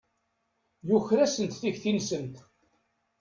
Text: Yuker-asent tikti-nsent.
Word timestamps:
Yuker-asent 0.87 1.57
tikti-nsent. 1.61 2.35